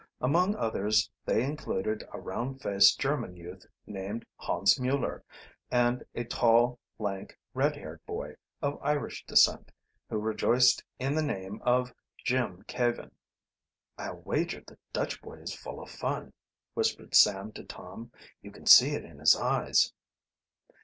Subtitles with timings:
[0.19, 5.23] Among others they included a round faced German youth named Hans Mueller,
[5.69, 8.33] and a tall, lank, red haired boy,
[8.63, 9.69] of Irish descent
[10.09, 13.11] who rejoiced in the name of Jim Caven.
[13.95, 16.33] "I'll wager the Dutch boy is full of fun,"
[16.73, 18.11] whispered Sam to Tom.
[18.41, 19.93] "You can see it in his eyes."